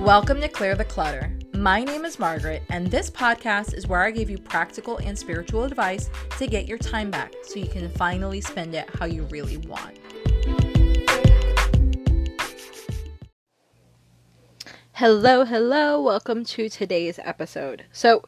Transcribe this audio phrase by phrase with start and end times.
[0.00, 1.30] Welcome to Clear the Clutter.
[1.52, 5.64] My name is Margaret, and this podcast is where I give you practical and spiritual
[5.64, 9.58] advice to get your time back so you can finally spend it how you really
[9.58, 9.98] want.
[14.92, 16.00] Hello, hello.
[16.00, 17.84] Welcome to today's episode.
[17.92, 18.22] So,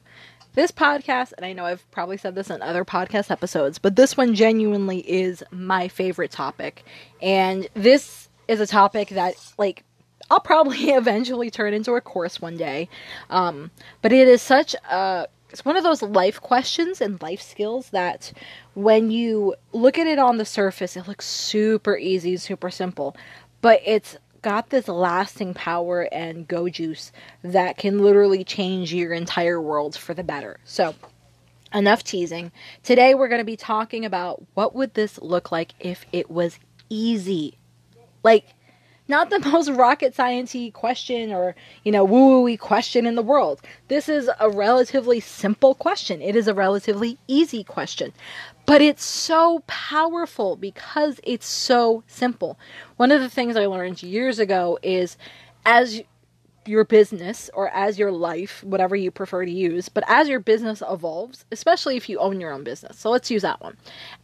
[0.53, 4.15] this podcast, and I know I've probably said this in other podcast episodes, but this
[4.15, 6.85] one genuinely is my favorite topic.
[7.23, 9.85] And this is a topic that, like,
[10.31, 12.89] I'll probably eventually turn into a course one day.
[13.31, 17.91] Um, but it is such a it's one of those life questions and life skills
[17.91, 18.33] that
[18.73, 23.15] when you look at it on the surface, it looks super easy, super simple,
[23.61, 29.61] but it's got this lasting power and go juice that can literally change your entire
[29.61, 30.59] world for the better.
[30.65, 30.95] So,
[31.73, 32.51] enough teasing.
[32.83, 36.59] Today we're going to be talking about what would this look like if it was
[36.89, 37.59] easy.
[38.23, 38.47] Like
[39.09, 43.61] not the most rocket sciencey question or you know woo woo question in the world.
[43.89, 46.23] This is a relatively simple question.
[46.23, 48.13] It is a relatively easy question,
[48.67, 52.59] but it's so powerful because it's so simple.
[52.97, 55.17] One of the things I learned years ago is
[55.65, 56.03] as
[56.65, 60.83] your business or as your life, whatever you prefer to use, but as your business
[60.89, 62.99] evolves, especially if you own your own business.
[62.99, 63.77] So let's use that one.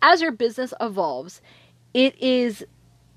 [0.02, 1.40] As your business evolves,
[1.94, 2.64] it is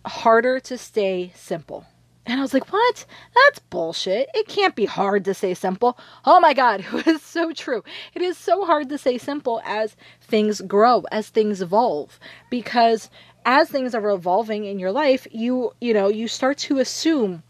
[0.05, 1.85] harder to stay simple.
[2.25, 3.05] And I was like, what?
[3.33, 4.30] That's bullshit.
[4.33, 5.97] It can't be hard to say simple.
[6.23, 7.83] Oh my God, it was so true.
[8.13, 12.19] It is so hard to say simple as things grow, as things evolve.
[12.49, 13.09] Because
[13.45, 17.43] as things are evolving in your life, you, you know, you start to assume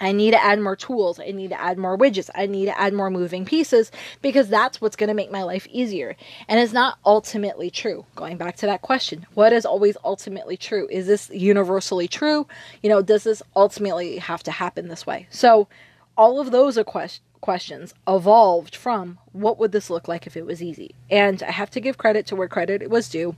[0.00, 1.18] I need to add more tools.
[1.18, 2.30] I need to add more widgets.
[2.34, 3.90] I need to add more moving pieces
[4.22, 6.16] because that's what's going to make my life easier.
[6.46, 8.06] And it's not ultimately true.
[8.14, 10.88] Going back to that question, what is always ultimately true?
[10.90, 12.46] Is this universally true?
[12.82, 15.26] You know, does this ultimately have to happen this way?
[15.30, 15.68] So,
[16.16, 16.76] all of those
[17.40, 20.96] questions evolved from what would this look like if it was easy?
[21.08, 23.36] And I have to give credit to where credit was due.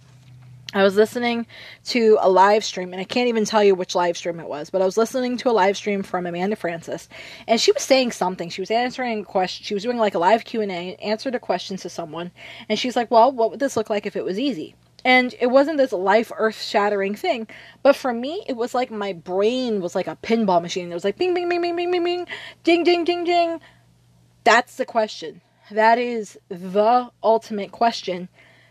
[0.73, 1.49] I was listening
[1.87, 4.71] to a live stream, and I can't even tell you which live stream it was,
[4.71, 7.09] but I was listening to a live stream from Amanda Frances,
[7.49, 8.49] and she was saying something.
[8.51, 9.65] She was answering a question.
[9.65, 12.31] She was doing like a live Q and A, answered a question to someone,
[12.69, 15.49] and she's like, "Well, what would this look like if it was easy?" And it
[15.49, 17.49] wasn't this life earth shattering thing,
[17.83, 20.93] but for me, it was like my brain was like a pinball machine.
[20.93, 22.27] It was like bing, bing, bing, bing, bing, bing, bing,
[22.63, 23.61] ding, ding, ding, ding.
[24.45, 25.41] That's the question.
[25.69, 28.29] That is the ultimate question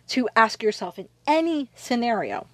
[0.09, 2.47] to ask yourself in any scenario.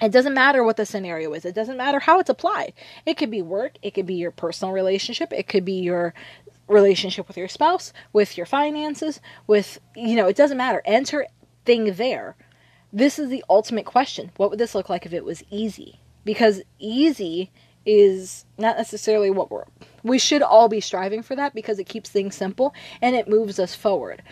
[0.00, 1.44] It doesn't matter what the scenario is.
[1.44, 2.72] It doesn't matter how it's applied.
[3.04, 6.14] It could be work, it could be your personal relationship, it could be your
[6.68, 10.82] relationship with your spouse, with your finances, with, you know, it doesn't matter.
[10.84, 11.26] Enter
[11.64, 12.36] thing there.
[12.92, 14.30] This is the ultimate question.
[14.36, 15.98] What would this look like if it was easy?
[16.24, 17.50] Because easy
[17.84, 19.64] is not necessarily what we're
[20.02, 23.58] we should all be striving for that because it keeps things simple and it moves
[23.58, 24.22] us forward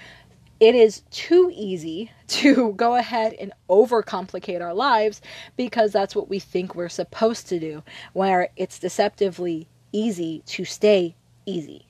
[0.59, 5.21] it is too easy to go ahead and overcomplicate our lives
[5.57, 11.15] because that's what we think we're supposed to do, where it's deceptively easy to stay
[11.45, 11.87] easy.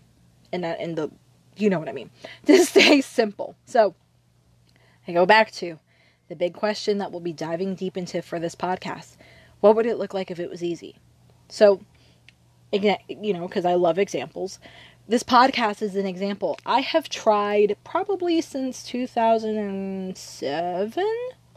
[0.53, 1.11] And that in the
[1.57, 2.11] you know what I mean.
[2.47, 3.57] To stay simple.
[3.65, 3.95] So
[5.09, 5.79] I go back to
[6.29, 9.17] the big question that we'll be diving deep into for this podcast.
[9.61, 10.97] What would it look like if it was easy?
[11.49, 11.81] So
[12.73, 14.59] again, you know, because I love examples
[15.09, 16.59] this podcast is an example.
[16.67, 21.05] I have tried probably since 2007,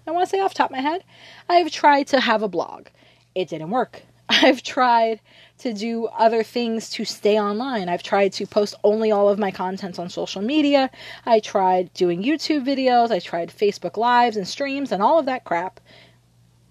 [0.07, 1.03] I want to say off top of my head.
[1.47, 2.88] I have tried to have a blog.
[3.33, 4.03] It didn't work.
[4.29, 5.19] I've tried
[5.59, 7.89] to do other things to stay online.
[7.89, 10.91] I've tried to post only all of my content on social media.
[11.25, 13.09] I tried doing YouTube videos.
[13.09, 15.79] I tried Facebook Lives and streams and all of that crap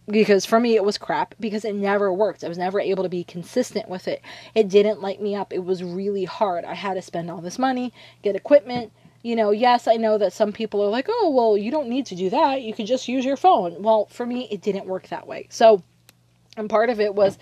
[0.09, 2.43] because for me it was crap because it never worked.
[2.43, 4.23] I was never able to be consistent with it.
[4.55, 5.53] It didn't light me up.
[5.53, 6.65] It was really hard.
[6.65, 7.93] I had to spend all this money,
[8.23, 8.93] get equipment.
[9.23, 12.07] You know, yes, I know that some people are like, "Oh, well, you don't need
[12.07, 12.63] to do that.
[12.63, 15.47] You can just use your phone." Well, for me it didn't work that way.
[15.51, 15.83] So,
[16.57, 17.39] and part of it was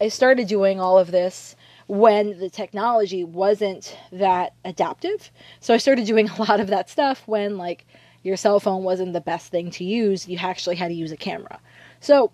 [0.00, 1.56] I started doing all of this
[1.86, 5.30] when the technology wasn't that adaptive.
[5.60, 7.86] So I started doing a lot of that stuff when like
[8.22, 10.28] your cell phone wasn't the best thing to use.
[10.28, 11.58] You actually had to use a camera.
[12.00, 12.32] So,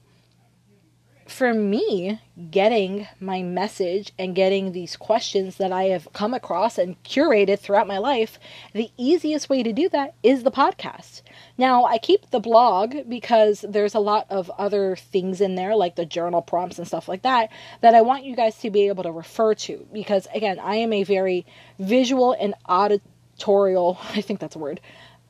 [1.27, 2.21] for me,
[2.51, 7.89] getting my message and getting these questions that I have come across and curated throughout
[7.89, 8.39] my life,
[8.73, 11.23] the easiest way to do that is the podcast.
[11.59, 15.97] Now, I keep the blog because there's a lot of other things in there, like
[15.97, 19.03] the journal prompts and stuff like that, that I want you guys to be able
[19.03, 19.87] to refer to.
[19.93, 21.45] Because, again, I am a very
[21.79, 24.81] visual and auditorial, I think that's a word,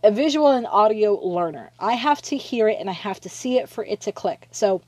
[0.03, 1.71] a visual and audio learner.
[1.79, 4.49] I have to hear it and I have to see it for it to click.
[4.51, 4.83] So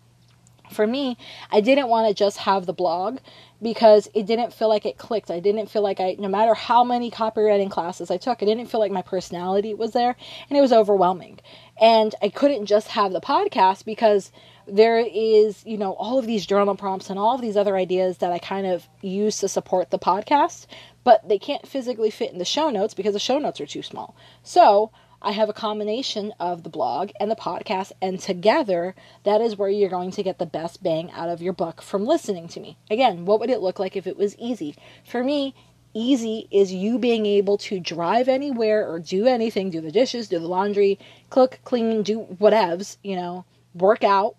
[0.70, 1.16] for me,
[1.50, 3.18] I didn't want to just have the blog
[3.60, 5.30] because it didn't feel like it clicked.
[5.30, 8.66] I didn't feel like I, no matter how many copywriting classes I took, I didn't
[8.66, 10.14] feel like my personality was there
[10.48, 11.40] and it was overwhelming.
[11.80, 14.30] And I couldn't just have the podcast because
[14.66, 18.18] there is, you know, all of these journal prompts and all of these other ideas
[18.18, 20.66] that I kind of use to support the podcast,
[21.08, 23.82] but they can't physically fit in the show notes because the show notes are too
[23.82, 24.14] small.
[24.42, 24.90] So,
[25.22, 28.94] I have a combination of the blog and the podcast, and together,
[29.24, 32.04] that is where you're going to get the best bang out of your book from
[32.04, 32.76] listening to me.
[32.90, 34.76] Again, what would it look like if it was easy?
[35.02, 35.54] For me,
[35.94, 40.38] easy is you being able to drive anywhere or do anything, do the dishes, do
[40.38, 40.98] the laundry,
[41.30, 44.36] cook, clean, do whatevs, you know, work out,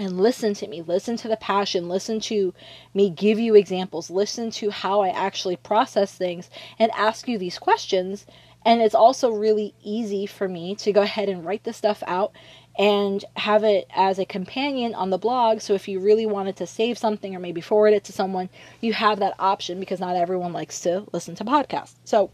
[0.00, 0.82] and listen to me.
[0.82, 1.88] Listen to the passion.
[1.88, 2.54] Listen to
[2.94, 4.10] me give you examples.
[4.10, 8.26] Listen to how I actually process things and ask you these questions
[8.64, 12.32] and it's also really easy for me to go ahead and write the stuff out
[12.78, 15.60] and have it as a companion on the blog.
[15.60, 18.48] So if you really wanted to save something or maybe forward it to someone,
[18.80, 21.94] you have that option because not everyone likes to listen to podcasts.
[22.04, 22.30] So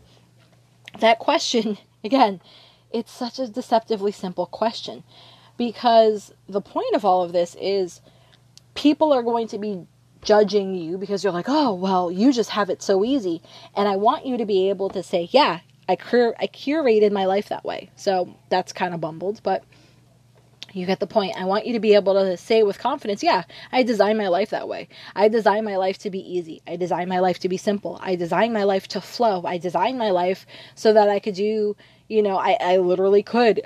[0.98, 2.40] that question, again,
[2.92, 5.04] it's such a deceptively simple question
[5.56, 8.00] because the point of all of this is
[8.75, 9.87] people are going to be
[10.23, 13.43] judging you because you're like, oh, well, you just have it so easy.
[13.75, 17.26] And I want you to be able to say, yeah, I cur- I curated my
[17.26, 17.91] life that way.
[17.97, 19.64] So that's kind of bumbled, but
[20.73, 21.37] you get the point.
[21.38, 24.50] I want you to be able to say with confidence, yeah, I designed my life
[24.50, 24.88] that way.
[25.14, 26.61] I designed my life to be easy.
[26.67, 27.99] I designed my life to be simple.
[28.02, 29.43] I designed my life to flow.
[29.47, 30.44] I designed my life
[30.75, 31.76] so that I could do,
[32.09, 33.62] you know, I, I literally could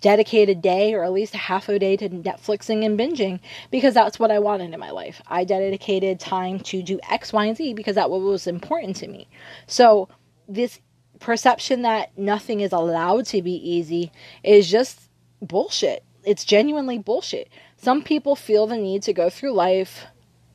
[0.00, 3.94] dedicate a day or at least a half a day to Netflixing and binging because
[3.94, 5.20] that's what I wanted in my life.
[5.26, 9.28] I dedicated time to do X, Y, and Z because that was important to me.
[9.66, 10.08] So
[10.48, 10.80] this
[11.18, 14.10] perception that nothing is allowed to be easy
[14.42, 15.10] is just
[15.42, 16.02] bullshit.
[16.24, 17.48] It's genuinely bullshit.
[17.76, 20.06] Some people feel the need to go through life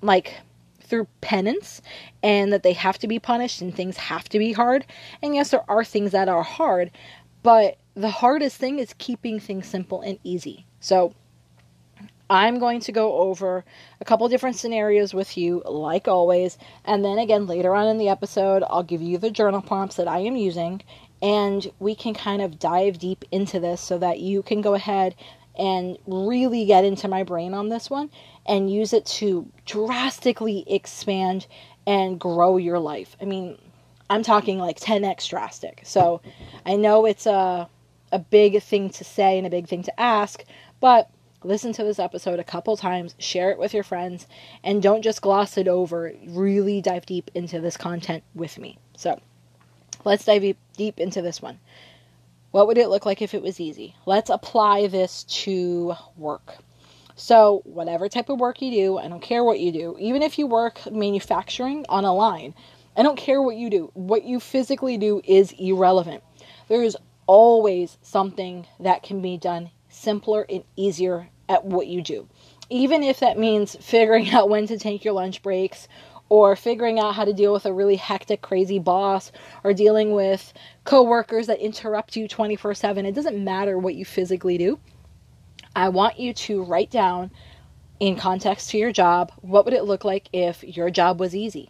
[0.01, 0.35] like
[0.81, 1.81] through penance
[2.21, 4.85] and that they have to be punished and things have to be hard.
[5.21, 6.91] And yes, there are things that are hard,
[7.41, 10.65] but the hardest thing is keeping things simple and easy.
[10.79, 11.13] So
[12.29, 13.63] I'm going to go over
[14.01, 16.57] a couple different scenarios with you, like always.
[16.83, 20.07] And then again, later on in the episode, I'll give you the journal prompts that
[20.07, 20.81] I am using.
[21.21, 25.15] And we can kind of dive deep into this so that you can go ahead
[25.57, 28.09] and really get into my brain on this one
[28.45, 31.47] and use it to drastically expand
[31.87, 33.15] and grow your life.
[33.21, 33.57] I mean,
[34.09, 35.81] I'm talking like 10x drastic.
[35.83, 36.21] So
[36.65, 37.69] I know it's a,
[38.15, 40.45] a big thing to say and a big thing to ask,
[40.79, 41.09] but
[41.43, 44.25] listen to this episode a couple times, share it with your friends,
[44.63, 46.13] and don't just gloss it over.
[46.27, 48.77] Really dive deep into this content with me.
[48.95, 49.19] So,
[50.05, 51.59] let's dive deep into this one.
[52.51, 53.95] What would it look like if it was easy?
[54.05, 56.55] Let's apply this to work.
[57.17, 60.39] So, whatever type of work you do, I don't care what you do, even if
[60.39, 62.53] you work manufacturing on a line,
[62.95, 63.91] I don't care what you do.
[63.93, 66.23] What you physically do is irrelevant.
[66.69, 66.95] There is
[67.27, 72.27] always something that can be done simpler and easier at what you do.
[72.69, 75.87] Even if that means figuring out when to take your lunch breaks
[76.29, 79.31] or figuring out how to deal with a really hectic, crazy boss
[79.63, 83.05] or dealing with coworkers that interrupt you 24 7.
[83.05, 84.79] It doesn't matter what you physically do.
[85.75, 87.31] I want you to write down
[87.99, 91.69] in context to your job what would it look like if your job was easy?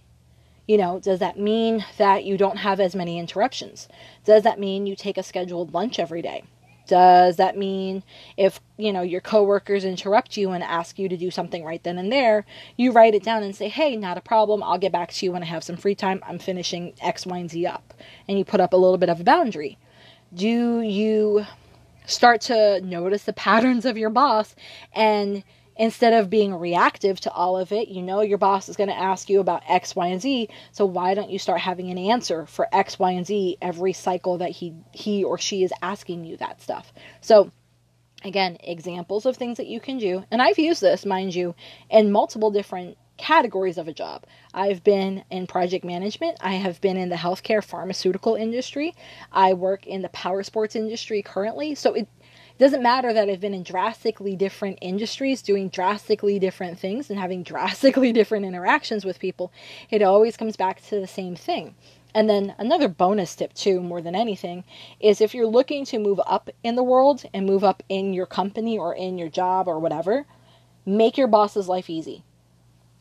[0.68, 3.88] You know, does that mean that you don't have as many interruptions?
[4.24, 6.44] Does that mean you take a scheduled lunch every day?
[6.88, 8.04] Does that mean
[8.38, 11.98] if, you know, your coworkers interrupt you and ask you to do something right then
[11.98, 12.46] and there,
[12.78, 14.62] you write it down and say, "Hey, not a problem.
[14.62, 16.22] I'll get back to you when I have some free time.
[16.28, 17.94] I'm finishing X, Y, and Z up."
[18.28, 19.78] And you put up a little bit of a boundary.
[20.34, 21.46] Do you
[22.06, 24.56] start to notice the patterns of your boss
[24.94, 25.44] and
[25.78, 28.98] instead of being reactive to all of it, you know your boss is going to
[28.98, 30.50] ask you about X, Y, and Z.
[30.72, 34.38] So why don't you start having an answer for X, Y, and Z every cycle
[34.40, 36.94] that he he or she is asking you that stuff?
[37.22, 37.52] So
[38.24, 40.24] again, examples of things that you can do.
[40.32, 41.56] And I've used this, mind you,
[41.90, 44.26] in multiple different categories of a job.
[44.54, 46.38] I've been in project management.
[46.42, 48.94] I have been in the healthcare pharmaceutical industry.
[49.32, 51.76] I work in the power sports industry currently.
[51.76, 52.08] So it
[52.58, 57.44] doesn't matter that I've been in drastically different industries, doing drastically different things, and having
[57.52, 59.52] drastically different interactions with people.
[59.90, 61.76] It always comes back to the same thing.
[62.14, 64.64] And then another bonus tip, too, more than anything,
[65.02, 68.26] is if you're looking to move up in the world and move up in your
[68.26, 70.26] company or in your job or whatever,
[70.86, 72.24] make your boss's life easy.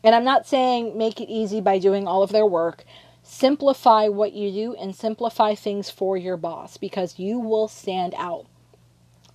[0.03, 2.83] And I'm not saying make it easy by doing all of their work.
[3.23, 8.45] Simplify what you do and simplify things for your boss because you will stand out.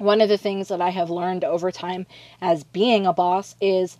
[0.00, 2.06] One of the things that I have learned over time
[2.40, 3.98] as being a boss is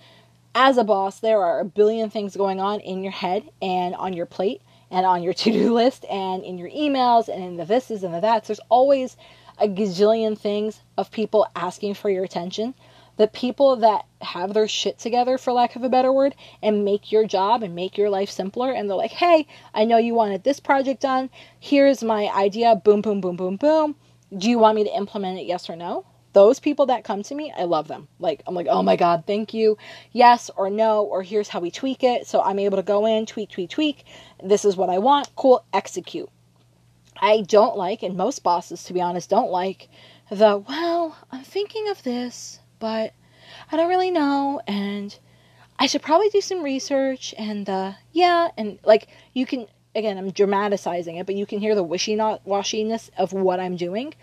[0.55, 4.15] as a boss, there are a billion things going on in your head and on
[4.15, 7.65] your plate and on your to do list and in your emails and in the
[7.65, 8.49] thises and the that's.
[8.49, 9.17] There's always
[9.59, 12.75] a gazillion things of people asking for your attention.
[13.19, 17.13] The people that have their shit together, for lack of a better word, and make
[17.13, 20.43] your job and make your life simpler, and they're like, hey, I know you wanted
[20.43, 21.29] this project done.
[21.59, 22.77] Here's my idea.
[22.77, 23.97] Boom, boom, boom, boom, boom.
[24.37, 25.47] Do you want me to implement it?
[25.47, 26.07] Yes or no?
[26.33, 28.09] those people that come to me, I love them.
[28.19, 29.77] Like, I'm like, oh my God, thank you.
[30.13, 32.27] Yes or no, or here's how we tweak it.
[32.27, 34.05] So I'm able to go in, tweak, tweak, tweak.
[34.43, 35.35] This is what I want.
[35.35, 36.29] Cool, execute.
[37.21, 39.89] I don't like, and most bosses, to be honest, don't like
[40.31, 43.13] the, well, I'm thinking of this, but
[43.71, 44.61] I don't really know.
[44.67, 45.17] And
[45.79, 47.35] I should probably do some research.
[47.37, 51.75] And, uh, yeah, and like, you can, again, I'm dramatizing it, but you can hear
[51.75, 54.15] the wishy washiness of what I'm doing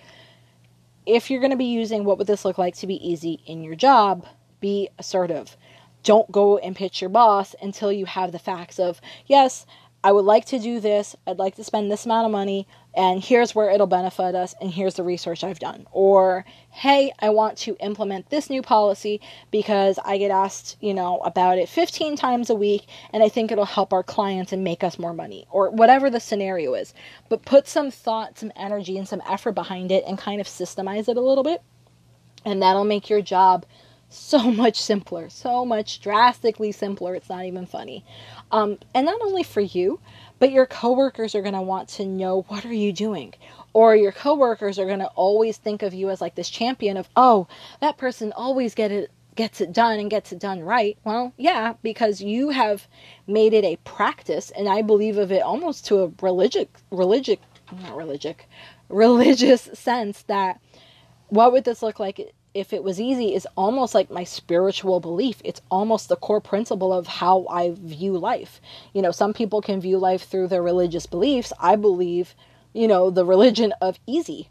[1.07, 3.63] if you're going to be using what would this look like to be easy in
[3.63, 4.27] your job,
[4.59, 5.55] be assertive.
[6.03, 9.65] Don't go and pitch your boss until you have the facts of, yes,
[10.03, 11.15] I would like to do this.
[11.25, 14.71] I'd like to spend this amount of money and here's where it'll benefit us and
[14.71, 15.85] here's the research I've done.
[15.91, 21.19] Or, hey, I want to implement this new policy because I get asked, you know,
[21.19, 24.83] about it 15 times a week and I think it'll help our clients and make
[24.83, 26.95] us more money or whatever the scenario is.
[27.29, 31.07] But put some thought, some energy and some effort behind it and kind of systemize
[31.07, 31.61] it a little bit.
[32.45, 33.67] And that'll make your job
[34.09, 37.13] so much simpler, so much drastically simpler.
[37.13, 38.03] It's not even funny.
[38.51, 39.99] Um, and not only for you,
[40.39, 43.33] but your coworkers are going to want to know what are you doing?
[43.73, 47.09] Or your coworkers are going to always think of you as like this champion of,
[47.15, 47.47] "Oh,
[47.79, 51.73] that person always get it gets it done and gets it done right." Well, yeah,
[51.83, 52.87] because you have
[53.27, 57.37] made it a practice and I believe of it almost to a religious religious
[57.81, 58.35] not religious
[58.89, 60.59] religious sense that
[61.29, 65.41] what would this look like if it was easy is almost like my spiritual belief.
[65.45, 68.59] It's almost the core principle of how I view life.
[68.93, 71.53] You know, some people can view life through their religious beliefs.
[71.59, 72.33] I believe,
[72.73, 74.49] you know, the religion of easy.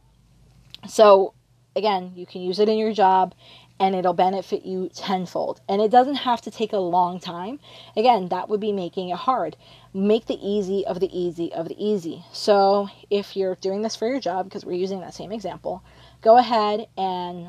[0.88, 1.34] So,
[1.74, 3.34] again, you can use it in your job
[3.80, 5.60] and it'll benefit you tenfold.
[5.68, 7.58] And it doesn't have to take a long time.
[7.96, 9.56] Again, that would be making it hard.
[9.92, 12.24] Make the easy of the easy of the easy.
[12.32, 15.82] So, if you're doing this for your job, because we're using that same example,
[16.22, 17.48] go ahead and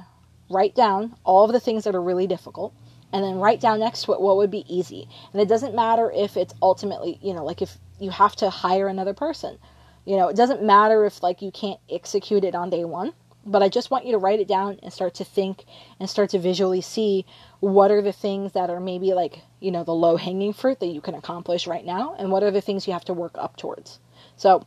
[0.50, 2.74] write down all of the things that are really difficult
[3.14, 5.08] and then write down next to it what would be easy.
[5.32, 8.88] And it doesn't matter if it's ultimately, you know, like if you have to hire
[8.88, 9.58] another person.
[10.06, 13.14] You know, it doesn't matter if like you can't execute it on day 1,
[13.46, 15.66] but I just want you to write it down and start to think
[16.00, 17.26] and start to visually see
[17.60, 21.02] what are the things that are maybe like, you know, the low-hanging fruit that you
[21.02, 24.00] can accomplish right now and what are the things you have to work up towards.
[24.36, 24.66] So,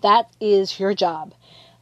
[0.00, 1.34] that is your job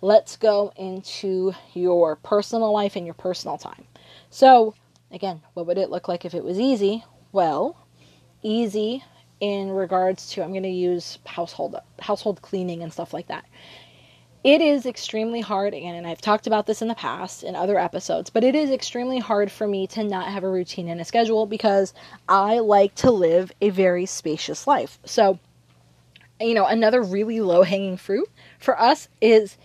[0.07, 3.85] let's go into your personal life and your personal time.
[4.31, 4.73] So,
[5.11, 7.05] again, what would it look like if it was easy?
[7.33, 7.77] Well,
[8.41, 9.03] easy
[9.41, 13.47] in regards to I'm going to use household household cleaning and stuff like that.
[14.45, 18.31] It is extremely hard and I've talked about this in the past in other episodes,
[18.31, 21.47] but it is extremely hard for me to not have a routine and a schedule
[21.47, 21.93] because
[22.29, 25.01] I like to live a very spacious life.
[25.05, 25.41] So,
[26.41, 29.57] you know, another really low hanging fruit for us is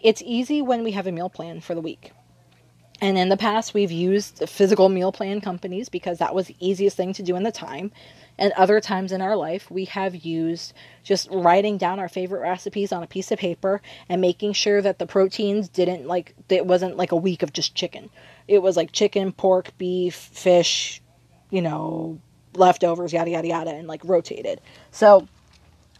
[0.00, 2.12] it's easy when we have a meal plan for the week.
[3.02, 6.96] And in the past, we've used physical meal plan companies because that was the easiest
[6.96, 7.92] thing to do in the time.
[8.36, 12.92] And other times in our life, we have used just writing down our favorite recipes
[12.92, 16.96] on a piece of paper and making sure that the proteins didn't like, it wasn't
[16.96, 18.10] like a week of just chicken.
[18.48, 21.00] It was like chicken, pork, beef, fish,
[21.50, 22.20] you know,
[22.54, 24.60] leftovers, yada, yada, yada, and like rotated.
[24.90, 25.26] So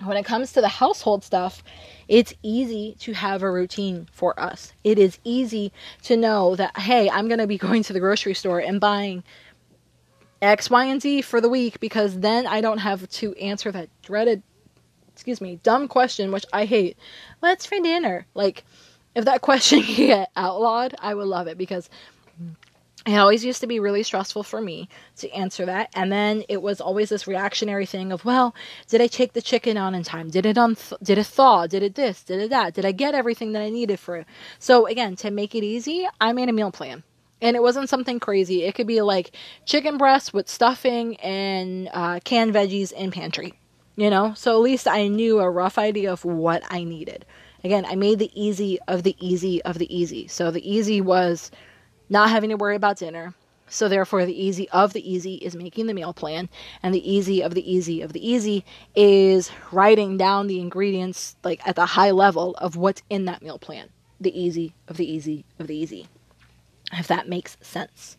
[0.03, 1.63] when it comes to the household stuff,
[2.11, 4.73] it's easy to have a routine for us.
[4.83, 8.35] It is easy to know that, hey, I'm going to be going to the grocery
[8.35, 9.23] store and buying
[10.43, 13.89] X, Y, and Z for the week because then I don't have to answer that
[14.03, 14.43] dreaded,
[15.13, 16.99] excuse me, dumb question, which I hate.
[17.39, 18.27] What's for dinner?
[18.35, 18.65] Like,
[19.15, 21.89] if that question get outlawed, I would love it because
[23.07, 25.91] it always used to be really stressful for me to answer that.
[25.95, 28.55] And then it was always this reactionary thing of well
[28.89, 30.29] did i take the chicken on in time?
[30.31, 31.67] Did it on th- did it thaw?
[31.67, 32.23] Did it this?
[32.23, 32.75] Did it that?
[32.75, 34.27] Did i get everything that i needed for it?
[34.59, 37.03] So again to make it easy i made a meal plan.
[37.43, 38.65] And it wasn't something crazy.
[38.65, 43.55] It could be like chicken breast with stuffing and uh, canned veggies in pantry
[43.97, 44.33] you know?
[44.35, 47.25] So at least i knew a rough idea of what i needed.
[47.65, 50.29] Again i made the easy of the easy of the easy.
[50.29, 51.51] So the easy was
[52.11, 53.35] not having to worry about dinner.
[53.69, 56.51] So therefore the easy of the easy is making the meal plan
[56.83, 58.65] and the easy of the easy of the easy
[58.97, 63.59] is writing down the ingredients like at the high level of what's in that meal
[63.59, 63.91] plan.
[64.21, 66.09] The easy of the easy of the easy.
[66.93, 68.19] if that makes sense.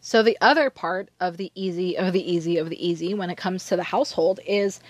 [0.00, 3.36] So the other part of the easy of the easy of the easy when it
[3.36, 4.80] comes to the household is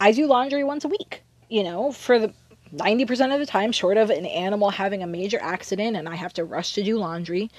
[0.00, 1.22] I do laundry once a week.
[1.48, 2.32] You know, for the
[2.74, 6.32] 90% of the time, short of an animal having a major accident and I have
[6.34, 7.50] to rush to do laundry,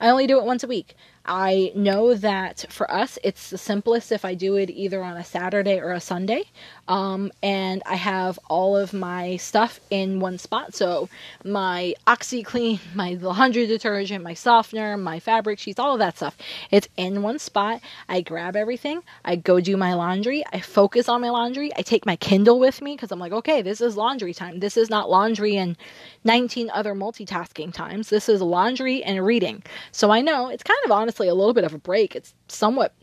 [0.00, 0.94] I only do it once a week.
[1.24, 5.24] I know that for us, it's the simplest if I do it either on a
[5.24, 6.44] Saturday or a Sunday.
[6.88, 10.74] Um, and I have all of my stuff in one spot.
[10.74, 11.08] So
[11.44, 16.36] my OxiClean, my laundry detergent, my softener, my fabric sheets, all of that stuff.
[16.70, 17.80] It's in one spot.
[18.08, 19.02] I grab everything.
[19.24, 20.44] I go do my laundry.
[20.52, 21.70] I focus on my laundry.
[21.76, 24.60] I take my Kindle with me because I'm like, okay, this is laundry time.
[24.60, 25.76] This is not laundry and
[26.24, 28.08] 19 other multitasking times.
[28.08, 29.62] This is laundry and reading.
[29.92, 32.14] So I know it's kind of honestly a little bit of a break.
[32.16, 32.94] It's somewhat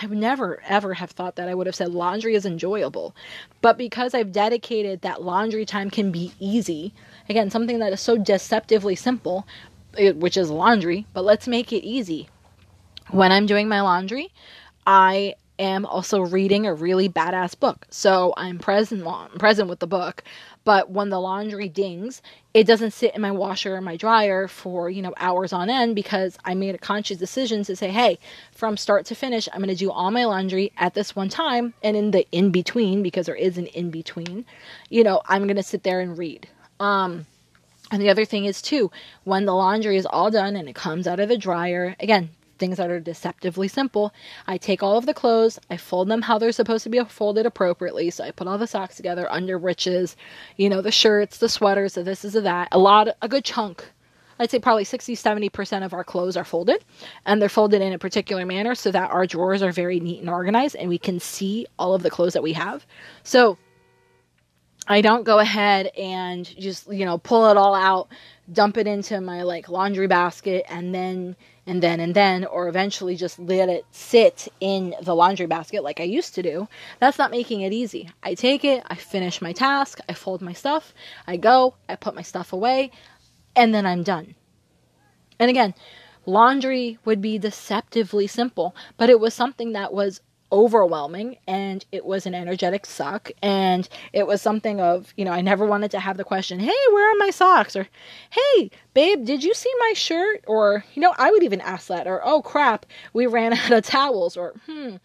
[0.00, 3.14] I would never ever have thought that I would have said laundry is enjoyable.
[3.60, 6.94] But because I've dedicated that laundry time can be easy,
[7.28, 9.46] again, something that is so deceptively simple,
[9.98, 12.28] which is laundry, but let's make it easy.
[13.10, 14.32] When I'm doing my laundry,
[14.86, 17.86] I am also reading a really badass book.
[17.90, 20.22] So I'm present I'm present with the book,
[20.64, 22.20] but when the laundry dings,
[22.52, 25.94] it doesn't sit in my washer or my dryer for, you know, hours on end
[25.94, 28.18] because I made a conscious decision to say, "Hey,
[28.52, 31.74] from start to finish, I'm going to do all my laundry at this one time
[31.82, 34.44] and in the in between because there is an in between,
[34.90, 36.48] you know, I'm going to sit there and read."
[36.80, 37.26] Um
[37.92, 38.90] and the other thing is too,
[39.24, 42.30] when the laundry is all done and it comes out of the dryer, again,
[42.62, 44.14] things that are deceptively simple.
[44.46, 47.44] I take all of the clothes, I fold them how they're supposed to be folded
[47.44, 48.08] appropriately.
[48.10, 50.16] So I put all the socks together, under riches,
[50.56, 52.68] you know, the shirts, the sweaters, the this is a that.
[52.70, 53.84] A lot, a good chunk.
[54.38, 56.84] I'd say probably 60 70% of our clothes are folded
[57.26, 60.30] and they're folded in a particular manner so that our drawers are very neat and
[60.30, 62.86] organized and we can see all of the clothes that we have.
[63.24, 63.58] So
[64.86, 68.08] I don't go ahead and just, you know, pull it all out,
[68.52, 71.34] dump it into my like laundry basket and then
[71.66, 76.00] and then and then or eventually just let it sit in the laundry basket like
[76.00, 76.68] I used to do.
[76.98, 78.10] That's not making it easy.
[78.22, 80.92] I take it, I finish my task, I fold my stuff,
[81.26, 82.90] I go, I put my stuff away,
[83.54, 84.34] and then I'm done.
[85.38, 85.74] And again,
[86.26, 90.20] laundry would be deceptively simple, but it was something that was
[90.52, 95.40] overwhelming and it was an energetic suck and it was something of you know i
[95.40, 97.88] never wanted to have the question hey where are my socks or
[98.30, 102.06] hey babe did you see my shirt or you know i would even ask that
[102.06, 102.84] or oh crap
[103.14, 104.96] we ran out of towels or hmm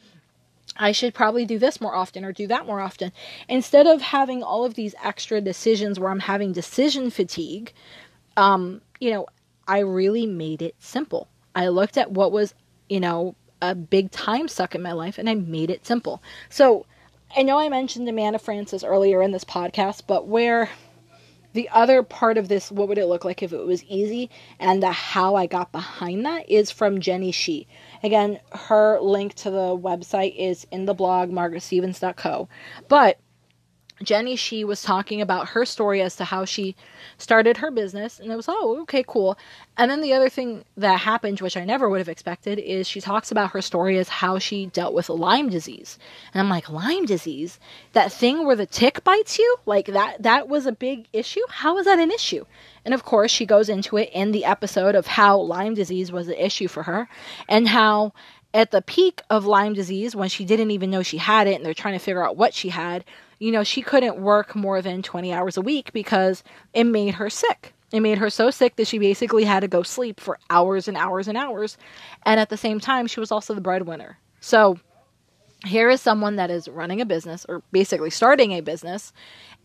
[0.79, 3.11] I should probably do this more often or do that more often.
[3.49, 7.73] Instead of having all of these extra decisions where I'm having decision fatigue,
[8.35, 9.25] um, you know,
[9.67, 11.27] I really made it simple.
[11.55, 12.53] I looked at what was,
[12.89, 16.21] you know, a big time suck in my life and I made it simple.
[16.49, 16.85] So
[17.35, 20.69] I know I mentioned Amanda Frances earlier in this podcast, but where
[21.53, 24.81] the other part of this, what would it look like if it was easy, and
[24.83, 27.67] the how I got behind that is from Jenny Shih.
[28.03, 32.47] Again, her link to the website is in the blog margaretstevens.co.
[32.87, 33.19] But
[34.03, 36.75] Jenny Shih was talking about her story as to how she
[37.17, 39.37] started her business, and it was, oh, okay, cool.
[39.75, 43.01] And then the other thing that happened, which I never would have expected, is she
[43.01, 45.97] talks about her story as how she dealt with Lyme disease.
[46.33, 47.59] And I'm like, Lyme disease?
[47.93, 49.57] That thing where the tick bites you?
[49.65, 51.41] Like that that was a big issue?
[51.49, 52.45] How is that an issue?
[52.85, 56.27] And of course, she goes into it in the episode of how Lyme disease was
[56.27, 57.09] an issue for her
[57.49, 58.13] and how
[58.53, 61.65] at the peak of Lyme disease, when she didn't even know she had it and
[61.65, 63.03] they're trying to figure out what she had,
[63.39, 67.29] you know, she couldn't work more than 20 hours a week because it made her
[67.29, 67.73] sick.
[67.91, 70.97] It made her so sick that she basically had to go sleep for hours and
[70.97, 71.77] hours and hours.
[72.23, 74.17] And at the same time, she was also the breadwinner.
[74.41, 74.79] So
[75.65, 79.13] here is someone that is running a business or basically starting a business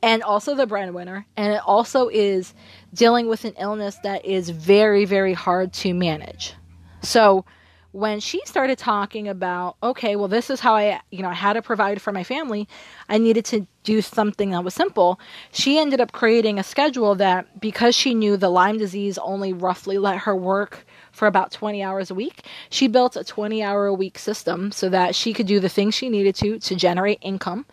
[0.02, 1.26] and also the breadwinner.
[1.36, 2.54] And it also is
[2.94, 6.54] dealing with an illness that is very, very hard to manage.
[7.02, 7.44] So,
[7.92, 11.52] when she started talking about okay well this is how i you know i had
[11.54, 12.68] to provide for my family.
[13.08, 15.20] I needed to do something that was simple.
[15.52, 19.98] She ended up creating a schedule that because she knew the lyme disease only roughly
[19.98, 23.94] let her work for about 20 hours a week she built a 20 hour a
[23.94, 27.66] week system so that she could do the things she needed to to generate income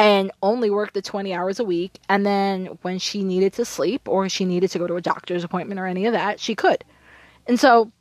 [0.00, 1.98] and only work the 20 hours a week.
[2.08, 5.44] And then when she needed to sleep or she needed to go to a doctor's
[5.44, 6.84] appointment or any of that she could.
[7.46, 7.92] And so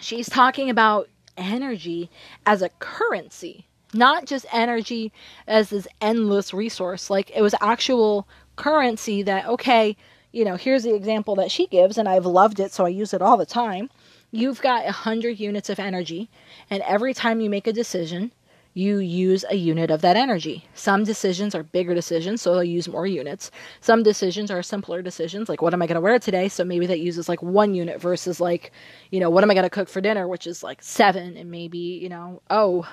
[0.00, 2.10] she's talking about energy
[2.46, 5.12] as a currency, not just energy
[5.46, 7.10] as this endless resource.
[7.10, 8.26] Like it was actual
[8.56, 9.96] currency that, okay,
[10.32, 13.12] you know, here's the example that she gives, and I've loved it, so I use
[13.12, 13.90] it all the time.
[14.30, 16.30] You've got a hundred units of energy,
[16.70, 18.32] and every time you make a decision,
[18.74, 20.66] you use a unit of that energy.
[20.74, 23.50] Some decisions are bigger decisions, so they'll use more units.
[23.80, 26.48] Some decisions are simpler decisions, like what am I going to wear today?
[26.48, 28.72] So maybe that uses like one unit versus like,
[29.10, 31.50] you know, what am I going to cook for dinner, which is like seven, and
[31.50, 32.88] maybe, you know, oh,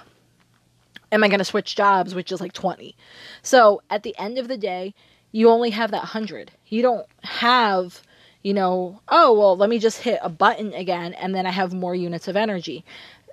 [1.11, 2.95] am I going to switch jobs, which is like 20.
[3.41, 4.93] So at the end of the day,
[5.31, 6.51] you only have that 100.
[6.67, 8.01] You don't have
[8.41, 11.73] you know, oh, well, let me just hit a button again and then I have
[11.73, 12.85] more units of energy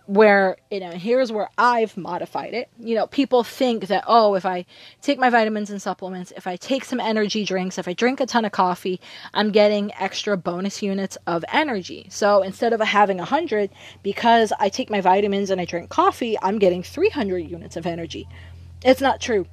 [0.07, 2.69] where you know here's where i've modified it.
[2.79, 4.65] You know people think that oh if i
[5.03, 8.27] take my vitamins and supplements if i take some energy drinks if i drink a
[8.27, 9.01] ton of coffee
[9.35, 12.07] i'm getting extra bonus units of energy.
[12.11, 13.71] So instead of having 100
[14.03, 18.29] because i take my vitamins and i drink coffee i'm getting 300 units of energy.
[18.85, 19.47] It's not true.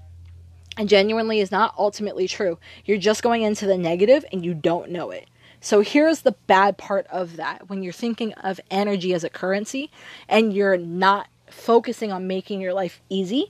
[0.77, 2.57] And genuinely is not ultimately true.
[2.85, 5.27] You're just going into the negative and you don't know it
[5.63, 9.89] so here's the bad part of that when you're thinking of energy as a currency
[10.27, 13.49] and you're not focusing on making your life easy.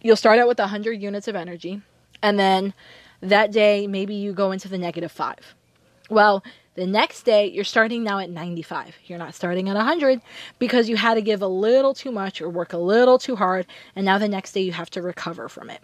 [0.00, 1.82] You'll start out with 100 units of energy,
[2.22, 2.72] and then
[3.20, 5.56] that day, maybe you go into the negative five.
[6.08, 6.44] Well,
[6.76, 8.94] the next day, you're starting now at 95.
[9.06, 10.20] You're not starting at 100
[10.60, 13.66] because you had to give a little too much or work a little too hard,
[13.96, 15.80] and now the next day you have to recover from it.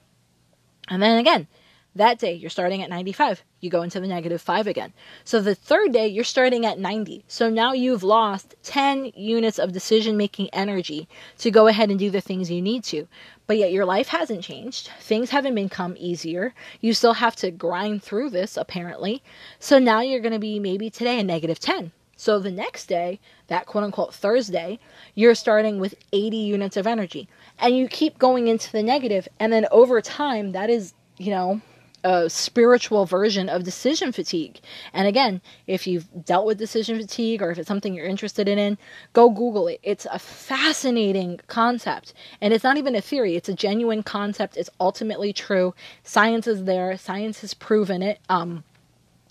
[0.86, 1.48] And then again,
[1.94, 3.44] that day, you're starting at 95.
[3.60, 4.94] You go into the negative 5 again.
[5.24, 7.24] So the third day, you're starting at 90.
[7.28, 11.06] So now you've lost 10 units of decision making energy
[11.38, 13.06] to go ahead and do the things you need to.
[13.46, 14.90] But yet your life hasn't changed.
[15.00, 16.54] Things haven't become easier.
[16.80, 19.22] You still have to grind through this, apparently.
[19.58, 21.92] So now you're going to be maybe today a negative 10.
[22.16, 24.78] So the next day, that quote unquote Thursday,
[25.14, 27.28] you're starting with 80 units of energy.
[27.58, 31.60] And you keep going into the negative, and then over time, that is, you know,
[32.04, 34.60] a spiritual version of decision fatigue.
[34.92, 38.78] And again, if you've dealt with decision fatigue or if it's something you're interested in,
[39.12, 39.80] go Google it.
[39.82, 42.14] It's a fascinating concept.
[42.40, 44.56] And it's not even a theory, it's a genuine concept.
[44.56, 45.74] It's ultimately true.
[46.02, 48.20] Science is there, science has proven it.
[48.28, 48.64] Um,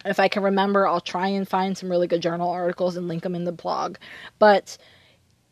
[0.05, 3.23] if I can remember, I'll try and find some really good journal articles and link
[3.23, 3.97] them in the blog.
[4.39, 4.77] But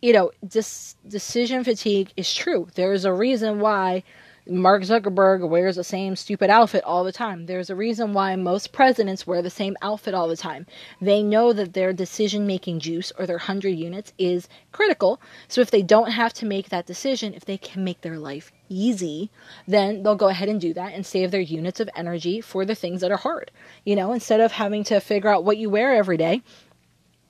[0.02, 2.68] you know, dis- decision fatigue is true.
[2.76, 4.04] There is a reason why
[4.50, 7.46] Mark Zuckerberg wears the same stupid outfit all the time.
[7.46, 10.66] There's a reason why most presidents wear the same outfit all the time.
[11.00, 15.22] They know that their decision making juice or their 100 units is critical.
[15.48, 18.52] So if they don't have to make that decision, if they can make their life
[18.70, 19.30] easy,
[19.68, 22.76] then they'll go ahead and do that and save their units of energy for the
[22.76, 23.52] things that are hard.
[23.86, 26.42] You know, instead of having to figure out what you wear every day,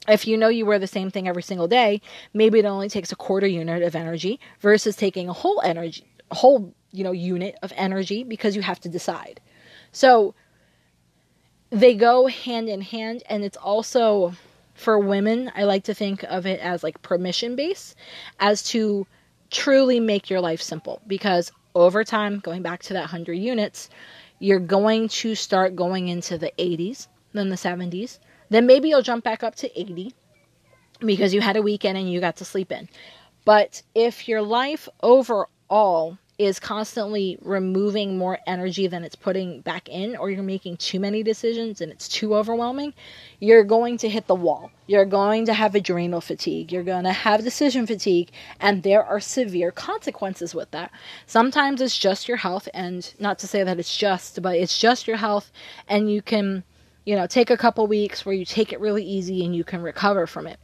[0.07, 1.99] if you know you wear the same thing every single day,
[2.33, 6.73] maybe it only takes a quarter unit of energy versus taking a whole energy whole
[6.91, 9.39] you know unit of energy because you have to decide.
[9.91, 10.35] So
[11.69, 14.33] they go hand in hand and it's also
[14.73, 17.93] for women i like to think of it as like permission base
[18.39, 19.05] as to
[19.51, 23.89] truly make your life simple because over time going back to that 100 units
[24.39, 28.17] you're going to start going into the 80s then the 70s
[28.49, 30.13] then maybe you'll jump back up to 80
[30.99, 32.89] because you had a weekend and you got to sleep in.
[33.45, 40.15] But if your life overall is constantly removing more energy than it's putting back in,
[40.15, 42.93] or you're making too many decisions and it's too overwhelming,
[43.41, 44.71] you're going to hit the wall.
[44.87, 46.71] You're going to have adrenal fatigue.
[46.71, 50.91] You're going to have decision fatigue, and there are severe consequences with that.
[51.27, 55.07] Sometimes it's just your health, and not to say that it's just, but it's just
[55.07, 55.51] your health,
[55.89, 56.63] and you can,
[57.05, 59.81] you know, take a couple weeks where you take it really easy and you can
[59.81, 60.57] recover from it.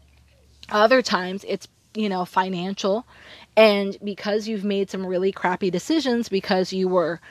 [0.69, 3.07] Other times it's you know, financial.
[3.57, 7.21] And because you've made some really crappy decisions because you were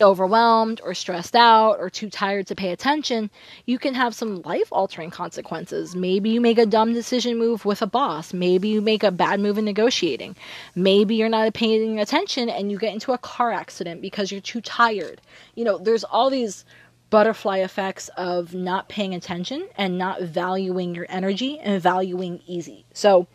[0.00, 3.30] overwhelmed or stressed out or too tired to pay attention,
[3.66, 5.96] you can have some life altering consequences.
[5.96, 8.32] Maybe you make a dumb decision move with a boss.
[8.32, 10.36] Maybe you make a bad move in negotiating.
[10.74, 14.60] Maybe you're not paying attention and you get into a car accident because you're too
[14.60, 15.20] tired.
[15.54, 16.64] You know, there's all these
[17.10, 22.84] butterfly effects of not paying attention and not valuing your energy and valuing easy.
[22.92, 23.26] So,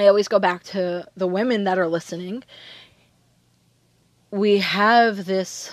[0.00, 2.42] I always go back to the women that are listening.
[4.30, 5.70] We have this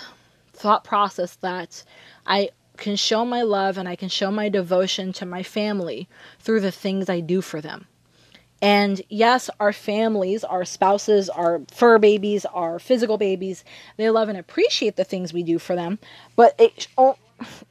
[0.53, 1.83] thought process that
[2.25, 6.07] I can show my love and I can show my devotion to my family
[6.39, 7.87] through the things I do for them.
[8.61, 13.63] And yes, our families, our spouses, our fur babies, our physical babies,
[13.97, 15.99] they love and appreciate the things we do for them,
[16.35, 16.87] but it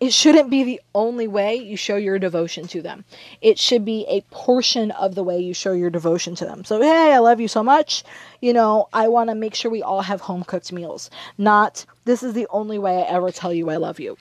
[0.00, 3.04] it shouldn't be the only way you show your devotion to them.
[3.40, 6.64] It should be a portion of the way you show your devotion to them.
[6.64, 8.04] So, hey, I love you so much.
[8.40, 11.10] You know, I want to make sure we all have home cooked meals.
[11.38, 14.16] Not, this is the only way I ever tell you I love you.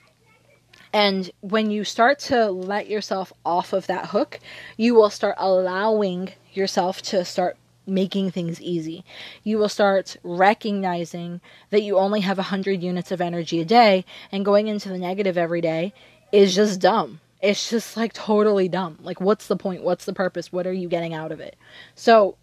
[0.92, 4.40] And when you start to let yourself off of that hook,
[4.76, 7.56] you will start allowing yourself to start
[7.86, 9.04] making things easy.
[9.42, 14.44] You will start recognizing that you only have 100 units of energy a day and
[14.44, 15.92] going into the negative every day
[16.32, 17.20] is just dumb.
[17.40, 18.98] It's just like totally dumb.
[19.02, 19.82] Like, what's the point?
[19.82, 20.52] What's the purpose?
[20.52, 21.56] What are you getting out of it?
[21.94, 22.36] So,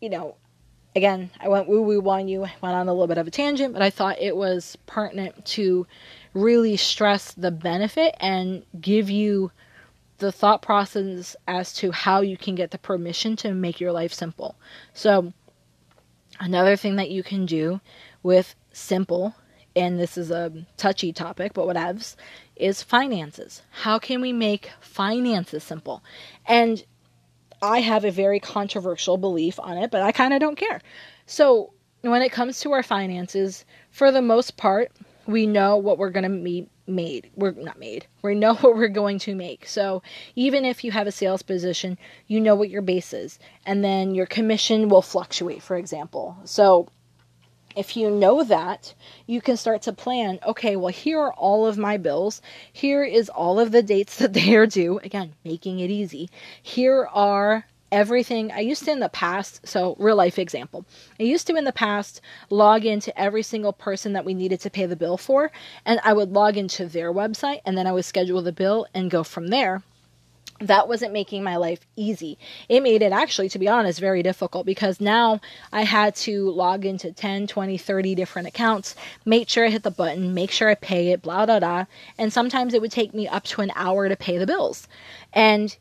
[0.00, 0.36] you know,
[0.94, 3.72] again, I went woo woo on you, went on a little bit of a tangent,
[3.72, 5.86] but I thought it was pertinent to
[6.34, 9.52] really stress the benefit and give you
[10.22, 14.14] the thought process as to how you can get the permission to make your life
[14.14, 14.56] simple.
[14.94, 15.32] So,
[16.40, 17.80] another thing that you can do
[18.22, 19.34] with simple,
[19.76, 22.16] and this is a touchy topic, but whatevs,
[22.56, 23.62] is finances.
[23.70, 26.02] How can we make finances simple?
[26.46, 26.84] And
[27.60, 30.80] I have a very controversial belief on it, but I kind of don't care.
[31.26, 34.92] So, when it comes to our finances, for the most part,
[35.26, 37.30] we know what we're going to be made.
[37.34, 38.06] We're not made.
[38.22, 39.66] We know what we're going to make.
[39.66, 40.02] So
[40.36, 43.38] even if you have a sales position, you know what your base is.
[43.66, 46.36] And then your commission will fluctuate, for example.
[46.44, 46.88] So
[47.74, 48.94] if you know that,
[49.26, 52.42] you can start to plan okay, well, here are all of my bills.
[52.72, 54.98] Here is all of the dates that they are due.
[55.02, 56.28] Again, making it easy.
[56.62, 58.50] Here are everything.
[58.50, 60.84] I used to in the past, so real life example.
[61.20, 64.70] I used to in the past log into every single person that we needed to
[64.70, 65.52] pay the bill for,
[65.84, 69.10] and I would log into their website and then I would schedule the bill and
[69.10, 69.82] go from there.
[70.58, 72.38] That wasn't making my life easy.
[72.68, 75.40] It made it actually, to be honest, very difficult because now
[75.72, 79.90] I had to log into 10, 20, 30 different accounts, make sure I hit the
[79.90, 81.86] button, make sure I pay it, blah, blah, blah.
[82.16, 84.86] And sometimes it would take me up to an hour to pay the bills.
[85.32, 85.76] And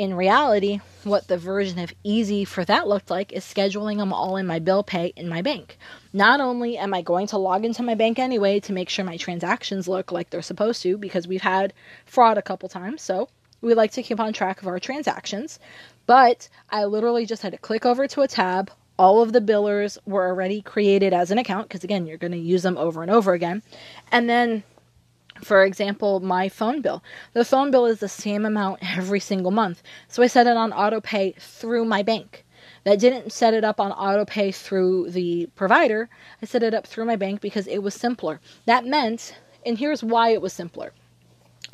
[0.00, 4.38] in reality, what the version of easy for that looked like is scheduling them all
[4.38, 5.76] in my bill pay in my bank.
[6.14, 9.18] Not only am I going to log into my bank anyway to make sure my
[9.18, 11.74] transactions look like they're supposed to, because we've had
[12.06, 13.28] fraud a couple times, so
[13.60, 15.58] we like to keep on track of our transactions,
[16.06, 18.70] but I literally just had to click over to a tab.
[18.98, 22.38] All of the billers were already created as an account because, again, you're going to
[22.38, 23.62] use them over and over again.
[24.10, 24.62] And then
[25.44, 27.02] for example, my phone bill.
[27.32, 29.82] The phone bill is the same amount every single month.
[30.08, 32.44] So I set it on auto pay through my bank.
[32.84, 36.08] That didn't set it up on auto pay through the provider.
[36.42, 38.40] I set it up through my bank because it was simpler.
[38.66, 40.92] That meant, and here's why it was simpler.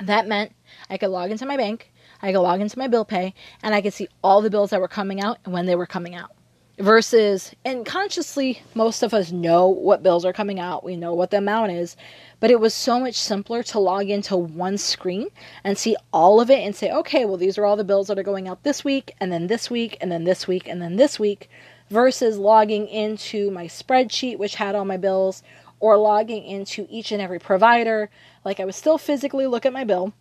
[0.00, 0.52] That meant
[0.90, 3.80] I could log into my bank, I could log into my bill pay, and I
[3.80, 6.35] could see all the bills that were coming out and when they were coming out
[6.78, 10.84] versus and consciously most of us know what bills are coming out.
[10.84, 11.96] We know what the amount is.
[12.38, 15.28] But it was so much simpler to log into one screen
[15.64, 18.18] and see all of it and say okay well these are all the bills that
[18.18, 20.96] are going out this week and then this week and then this week and then
[20.96, 21.48] this week
[21.88, 25.42] versus logging into my spreadsheet which had all my bills
[25.80, 28.10] or logging into each and every provider.
[28.44, 30.12] Like i would still physically look at my bill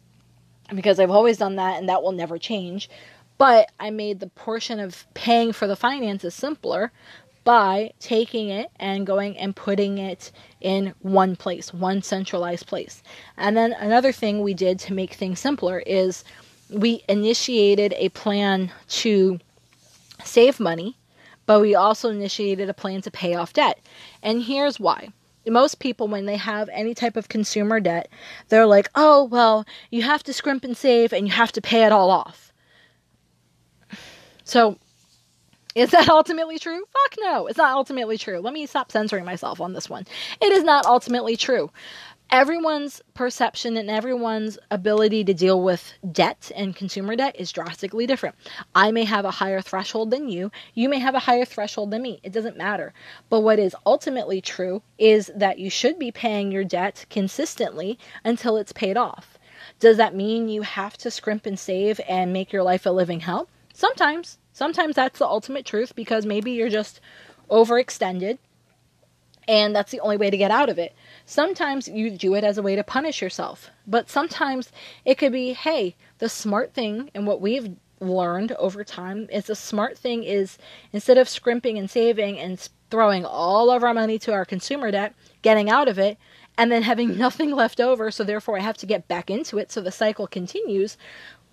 [0.74, 2.90] because I've always done that and that will never change
[3.38, 6.92] but I made the portion of paying for the finances simpler
[7.44, 13.04] by taking it and going and putting it in one place, one centralized place.
[13.38, 16.24] And then another thing we did to make things simpler is
[16.70, 19.40] we initiated a plan to
[20.24, 20.98] save money,
[21.46, 23.80] but we also initiated a plan to pay off debt.
[24.24, 25.10] And here's why.
[25.48, 28.10] Most people, when they have any type of consumer debt,
[28.50, 31.84] they're like, oh, well, you have to scrimp and save and you have to pay
[31.84, 32.52] it all off.
[34.46, 34.78] So,
[35.74, 36.86] is that ultimately true?
[36.94, 38.40] Fuck no, it's not ultimately true.
[38.40, 40.06] Let me stop censoring myself on this one.
[40.40, 41.72] It is not ultimately true.
[42.32, 48.36] Everyone's perception and everyone's ability to deal with debt and consumer debt is drastically different.
[48.74, 50.52] I may have a higher threshold than you.
[50.74, 52.20] You may have a higher threshold than me.
[52.24, 52.94] It doesn't matter.
[53.30, 58.58] But what is ultimately true is that you should be paying your debt consistently until
[58.58, 59.38] it's paid off.
[59.80, 63.22] Does that mean you have to scrimp and save and make your life a living
[63.22, 63.50] hell?
[63.76, 64.38] Sometimes.
[64.54, 67.02] Sometimes that's the ultimate truth because maybe you're just
[67.52, 68.38] overextended
[69.50, 70.96] and that's the only way to get out of it.
[71.26, 74.72] Sometimes you do it as a way to punish yourself, but sometimes
[75.04, 79.56] it could be hey, the smart thing and what we've learned over time is the
[79.56, 80.58] smart thing is
[80.94, 85.14] instead of scrimping and saving and throwing all of our money to our consumer debt,
[85.42, 86.18] getting out of it,
[86.58, 89.70] and then having nothing left over, so therefore I have to get back into it
[89.70, 90.98] so the cycle continues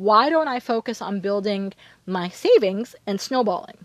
[0.03, 1.73] why don't I focus on building
[2.07, 3.79] my savings and snowballing?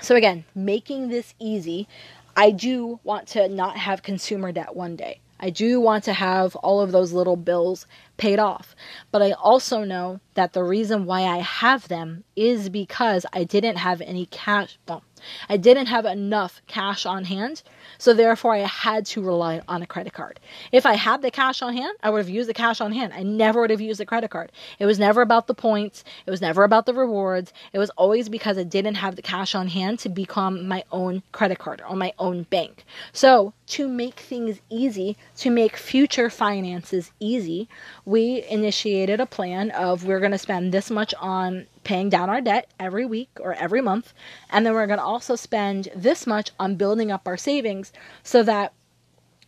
[0.00, 1.88] So, again, making this easy,
[2.36, 5.20] I do want to not have consumer debt one day.
[5.40, 8.76] I do want to have all of those little bills paid off.
[9.10, 13.76] But I also know that the reason why I have them is because I didn't
[13.76, 14.78] have any cash.
[14.88, 15.02] Well,
[15.48, 17.62] I didn't have enough cash on hand,
[17.98, 20.40] so therefore I had to rely on a credit card.
[20.72, 23.12] If I had the cash on hand, I would have used the cash on hand.
[23.12, 24.52] I never would have used a credit card.
[24.78, 27.52] It was never about the points, it was never about the rewards.
[27.72, 31.22] It was always because I didn't have the cash on hand to become my own
[31.32, 32.84] credit card or my own bank.
[33.12, 37.68] So, to make things easy, to make future finances easy,
[38.04, 42.40] we initiated a plan of we're going to spend this much on paying down our
[42.40, 44.12] debt every week or every month.
[44.50, 48.42] And then we're going to also spend this much on building up our savings so
[48.42, 48.72] that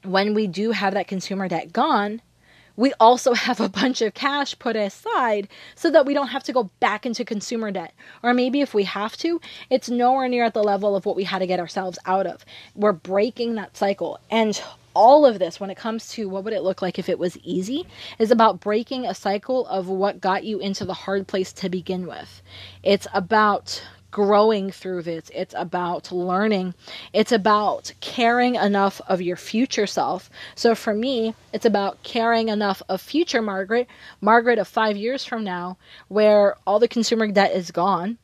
[0.03, 2.23] when we do have that consumer debt gone,
[2.77, 6.53] we also have a bunch of cash put aside so that we don't have to
[6.53, 7.95] go back into consumer debt.
[8.23, 11.25] Or maybe if we have to, it's nowhere near at the level of what we
[11.25, 12.45] had to get ourselves out of.
[12.75, 14.21] We're breaking that cycle.
[14.31, 14.61] And
[14.95, 17.37] all of this when it comes to what would it look like if it was
[17.45, 17.87] easy
[18.19, 22.07] is about breaking a cycle of what got you into the hard place to begin
[22.07, 22.41] with.
[22.83, 23.83] It's about
[24.17, 25.31] growing through this.
[25.35, 26.73] It's about learning.
[27.13, 30.31] It's about caring enough of your future self.
[30.55, 33.87] So for me, it's about caring enough of future Margaret,
[34.23, 35.77] Margaret of five years from now,
[36.09, 38.17] where all the consumer debt is gone.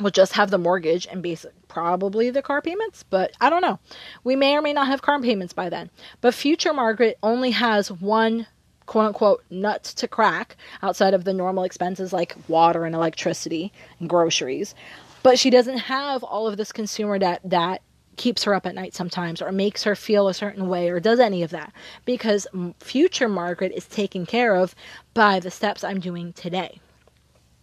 [0.00, 3.78] We'll just have the mortgage and basic probably the car payments, but I don't know.
[4.24, 5.90] We may or may not have car payments by then.
[6.22, 8.46] But future Margaret only has one
[8.86, 14.08] quote unquote nut to crack outside of the normal expenses like water and electricity and
[14.08, 14.74] groceries.
[15.22, 17.82] But she doesn't have all of this consumer debt that
[18.16, 21.18] keeps her up at night sometimes or makes her feel a certain way or does
[21.18, 21.72] any of that
[22.04, 22.46] because
[22.80, 24.74] future Margaret is taken care of
[25.14, 26.80] by the steps I'm doing today.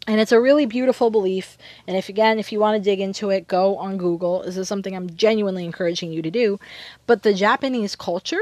[0.08, 1.58] And it's a really beautiful belief.
[1.86, 4.42] And if again, if you want to dig into it, go on Google.
[4.44, 6.60] This is something I'm genuinely encouraging you to do.
[7.06, 8.42] But the Japanese culture,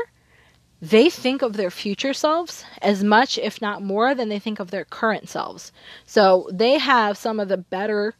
[0.79, 4.69] they think of their future selves as much, if not more, than they think of
[4.69, 5.71] their current selves.
[6.05, 8.13] So they have some of the better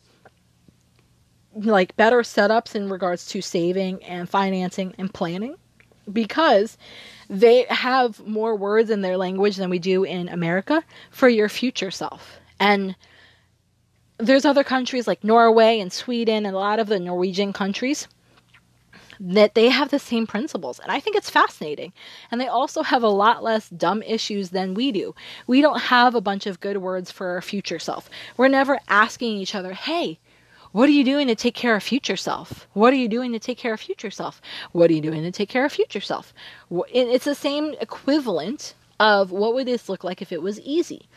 [1.56, 5.56] like better setups in regards to saving and financing and planning
[6.12, 6.78] because
[7.30, 11.92] they have more words in their language than we do in America for your future
[11.92, 12.40] self.
[12.60, 12.96] And
[14.18, 18.08] there's other countries like Norway and Sweden and a lot of the Norwegian countries
[19.20, 20.80] that they have the same principles.
[20.80, 21.94] And I think it's fascinating.
[22.32, 25.16] And they also have a lot less dumb issues than we do.
[25.48, 28.10] We don't have a bunch of good words for our future self.
[28.36, 30.20] We're never asking each other, hey,
[30.76, 32.68] what are you doing to take care of future self?
[32.74, 34.42] What are you doing to take care of future self?
[34.74, 36.34] What are you doing to take care of future self?
[36.94, 41.08] It's the same equivalent of what would this look like if it was easy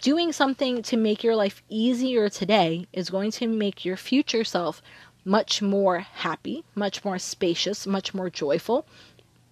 [0.00, 4.80] doing something to make your life easier today is going to make your future self
[5.24, 8.86] much more happy, much more spacious, much more joyful,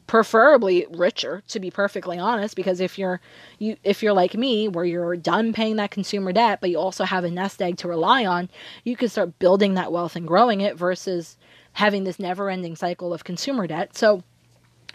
[0.07, 3.21] preferably richer to be perfectly honest because if you're
[3.59, 7.05] you if you're like me where you're done paying that consumer debt but you also
[7.05, 8.49] have a nest egg to rely on,
[8.85, 11.37] you can start building that wealth and growing it versus
[11.75, 13.97] having this never-ending cycle of consumer debt.
[13.97, 14.23] So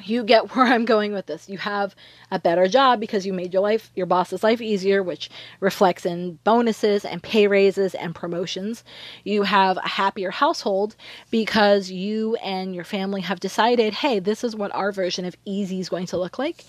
[0.04, 1.50] you get where I'm going with this.
[1.50, 1.96] You have
[2.30, 6.40] a better job because you made your life, your boss's life easier, which reflects in
[6.44, 8.84] bonuses and pay raises and promotions.
[9.24, 10.96] You have a happier household
[11.30, 15.80] because you and your family have decided, hey, this is what our version of easy
[15.80, 16.64] is going to look like.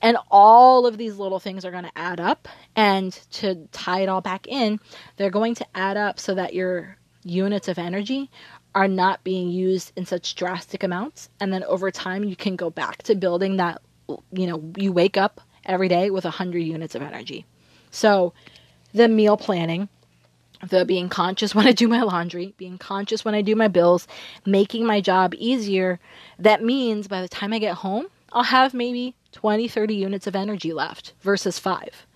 [0.00, 2.48] And all of these little things are going to add up.
[2.76, 4.80] And to tie it all back in,
[5.16, 8.30] they're going to add up so that your units of energy
[8.74, 11.28] are not being used in such drastic amounts.
[11.40, 13.80] And then over time, you can go back to building that,
[14.32, 17.44] you know, you wake up every day with 100 units of energy.
[17.90, 18.32] So
[18.92, 19.88] the meal planning,
[20.66, 24.06] the being conscious when I do my laundry, being conscious when I do my bills,
[24.44, 26.00] making my job easier,
[26.38, 30.36] that means by the time I get home, I'll have maybe 20, 30 units of
[30.36, 32.06] energy left versus five.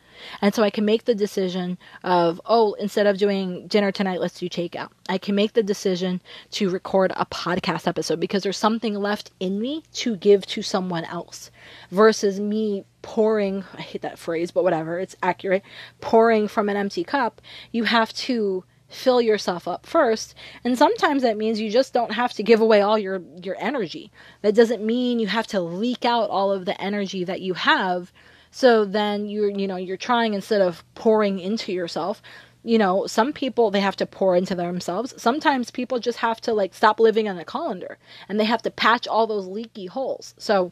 [0.41, 4.39] And so I can make the decision of, oh, instead of doing dinner tonight, let's
[4.39, 4.91] do takeout.
[5.09, 6.21] I can make the decision
[6.53, 11.05] to record a podcast episode because there's something left in me to give to someone
[11.05, 11.51] else
[11.91, 15.63] versus me pouring, I hate that phrase, but whatever, it's accurate,
[16.01, 17.41] pouring from an empty cup.
[17.73, 22.31] You have to fill yourself up first and sometimes that means you just don't have
[22.35, 26.29] to give away all your your energy that doesn't mean you have to leak out
[26.29, 28.13] all of the energy that you have
[28.53, 32.23] so then you're, you know, you're trying instead of pouring into yourself.
[32.63, 35.15] You know, some people they have to pour into themselves.
[35.21, 38.71] Sometimes people just have to like stop living on a colander and they have to
[38.71, 40.35] patch all those leaky holes.
[40.39, 40.71] So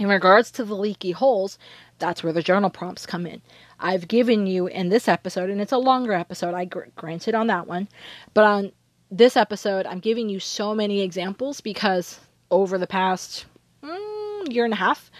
[0.00, 1.58] in regards to the leaky holes,
[1.98, 3.42] that's where the journal prompts come in.
[3.78, 7.46] I've given you in this episode, and it's a longer episode, I gr- granted on
[7.48, 7.88] that one,
[8.32, 8.72] but on
[9.10, 12.18] this episode, I'm giving you so many examples because
[12.50, 13.46] over the past
[13.82, 15.10] mm, year and a half,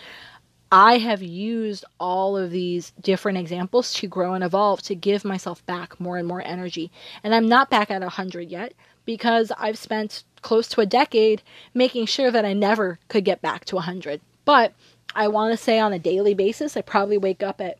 [0.72, 5.64] I have used all of these different examples to grow and evolve to give myself
[5.66, 6.90] back more and more energy.
[7.22, 11.42] And I'm not back at 100 yet because I've spent close to a decade
[11.74, 14.20] making sure that I never could get back to 100.
[14.44, 14.72] But
[15.14, 17.78] I want to say on a daily basis, I probably wake up at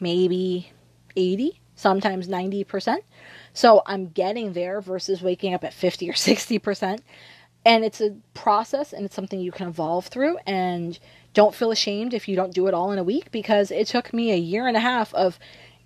[0.00, 0.70] maybe
[1.16, 2.98] 80, sometimes 90%.
[3.52, 7.00] So I'm getting there versus waking up at 50 or 60%.
[7.66, 10.36] And it's a process and it's something you can evolve through.
[10.46, 10.98] And
[11.34, 14.12] don't feel ashamed if you don't do it all in a week because it took
[14.12, 15.38] me a year and a half of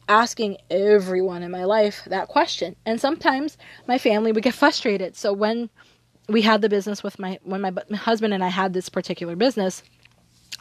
[0.09, 2.76] asking everyone in my life that question.
[2.86, 5.16] And sometimes my family would get frustrated.
[5.16, 5.70] So when
[6.28, 9.82] we had the business with my when my, husband and I had this particular business,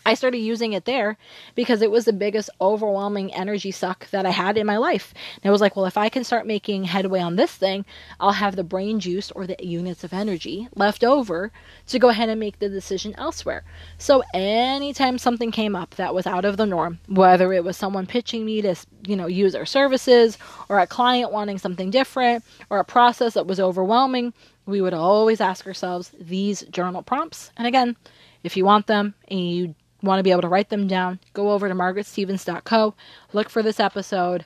[0.07, 1.17] I started using it there
[1.53, 5.13] because it was the biggest overwhelming energy suck that I had in my life.
[5.35, 7.83] And I was like, well, if I can start making headway on this thing,
[8.17, 11.51] I'll have the brain juice or the units of energy left over
[11.87, 13.65] to go ahead and make the decision elsewhere.
[13.97, 18.07] So anytime something came up that was out of the norm, whether it was someone
[18.07, 20.37] pitching me to, you know, use our services
[20.69, 24.33] or a client wanting something different or a process that was overwhelming,
[24.65, 27.51] we would always ask ourselves these journal prompts.
[27.57, 27.97] And again,
[28.43, 31.51] if you want them and you want to be able to write them down, go
[31.51, 32.93] over to margaretstevens.co,
[33.33, 34.45] look for this episode,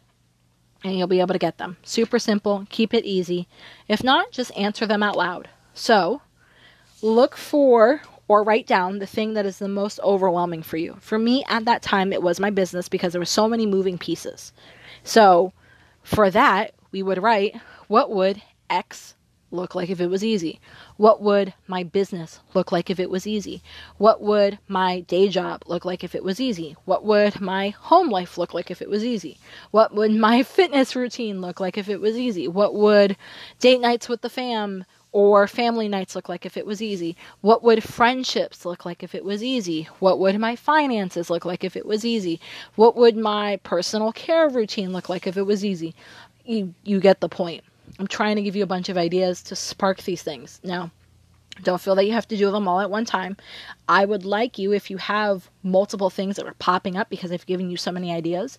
[0.84, 1.78] and you'll be able to get them.
[1.84, 3.48] Super simple, keep it easy.
[3.88, 5.50] If not, just answer them out loud.
[5.74, 6.22] So,
[7.02, 10.96] look for or write down the thing that is the most overwhelming for you.
[11.02, 13.98] For me at that time it was my business because there were so many moving
[13.98, 14.54] pieces.
[15.04, 15.52] So,
[16.04, 19.16] for that, we would write what would X
[19.52, 20.60] look like if it was easy?
[20.98, 23.62] What would my business look like if it was easy?
[23.98, 26.76] What would my day job look like if it was easy?
[26.86, 29.38] What would my home life look like if it was easy?
[29.72, 32.48] What would my fitness routine look like if it was easy?
[32.48, 33.18] What would
[33.60, 37.18] date nights with the fam or family nights look like if it was easy?
[37.42, 39.84] What would friendships look like if it was easy?
[40.00, 42.40] What would my finances look like if it was easy?
[42.76, 45.94] What would my personal care routine look like if it was easy?
[46.46, 47.64] You you get the point.
[48.02, 50.60] I'm trying to give you a bunch of ideas to spark these things.
[50.64, 50.90] Now,
[51.62, 53.38] don't feel that you have to do them all at one time.
[53.88, 57.46] I would like you, if you have multiple things that are popping up because I've
[57.46, 58.58] given you so many ideas,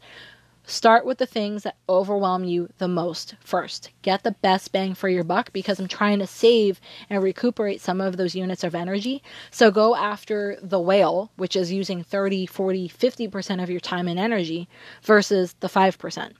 [0.64, 3.90] start with the things that overwhelm you the most first.
[4.02, 6.80] Get the best bang for your buck because I'm trying to save
[7.10, 9.24] and recuperate some of those units of energy.
[9.50, 14.20] So go after the whale, which is using 30, 40, 50% of your time and
[14.20, 14.68] energy
[15.02, 16.32] versus the 5%.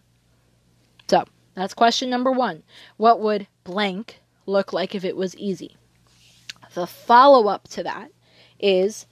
[1.11, 1.25] So,
[1.55, 2.63] that's question number one.
[2.97, 5.77] What would blank look like if it was easy?
[6.75, 8.11] The follow up to that
[8.59, 9.07] is,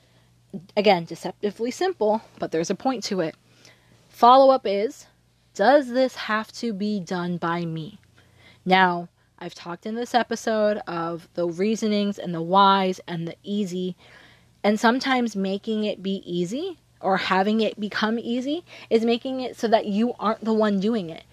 [0.77, 3.35] again, deceptively simple, but there's a point to it.
[4.09, 5.07] Follow up is,
[5.55, 7.99] does this have to be done by me?
[8.65, 13.97] Now, I've talked in this episode of the reasonings and the whys and the easy,
[14.63, 19.67] and sometimes making it be easy or having it become easy is making it so
[19.69, 21.25] that you aren't the one doing it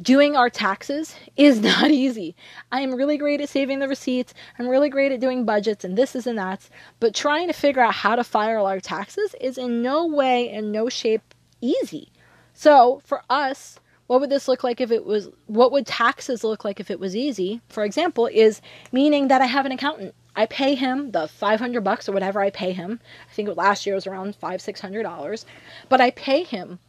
[0.00, 2.34] doing our taxes is not easy.
[2.72, 4.34] I am really great at saving the receipts.
[4.58, 6.68] I'm really great at doing budgets and this is and that.
[7.00, 10.72] But trying to figure out how to file our taxes is in no way and
[10.72, 12.10] no shape easy.
[12.52, 16.64] So for us, what would this look like if it was what would taxes look
[16.64, 17.60] like if it was easy?
[17.68, 18.60] For example, is
[18.92, 20.14] meaning that I have an accountant.
[20.36, 23.00] I pay him the 500 bucks or whatever I pay him.
[23.30, 25.46] I think last year was around 5 600 dollars,
[25.88, 26.80] but I pay him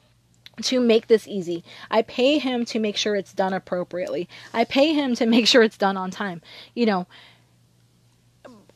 [0.64, 1.64] to make this easy.
[1.90, 4.30] I pay him to make sure it's done appropriately.
[4.54, 6.42] I pay him to make sure it's done on time.
[6.74, 7.08] You know,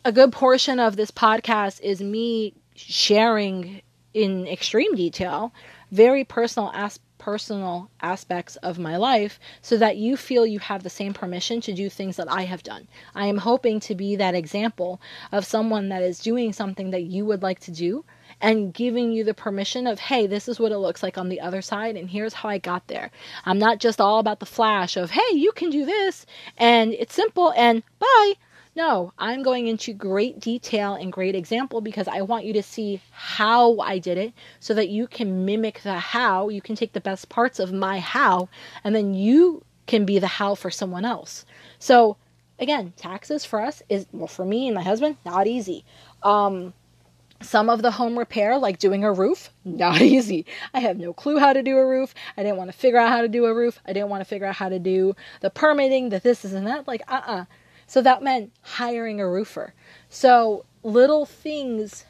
[0.05, 3.81] a good portion of this podcast is me sharing
[4.13, 5.53] in extreme detail
[5.91, 10.89] very personal as- personal aspects of my life so that you feel you have the
[10.89, 12.87] same permission to do things that I have done.
[13.13, 15.01] I am hoping to be that example
[15.31, 18.05] of someone that is doing something that you would like to do
[18.41, 21.41] and giving you the permission of, hey, this is what it looks like on the
[21.41, 23.11] other side, and here's how I got there.
[23.45, 26.25] I'm not just all about the flash of, hey, you can do this,
[26.57, 28.33] and it's simple, and bye.
[28.75, 33.01] No, I'm going into great detail and great example because I want you to see
[33.11, 36.47] how I did it so that you can mimic the how.
[36.47, 38.47] You can take the best parts of my how,
[38.83, 41.45] and then you can be the how for someone else.
[41.79, 42.15] So,
[42.59, 45.83] again, taxes for us is, well, for me and my husband, not easy.
[46.23, 46.73] Um,
[47.41, 50.45] some of the home repair, like doing a roof, not easy.
[50.73, 52.13] I have no clue how to do a roof.
[52.37, 53.79] I didn't want to figure out how to do a roof.
[53.85, 56.67] I didn't want to figure out how to do the permitting, that this is and
[56.67, 56.87] that.
[56.87, 57.41] Like, uh uh-uh.
[57.41, 57.45] uh.
[57.87, 59.73] So that meant hiring a roofer.
[60.09, 62.05] So little things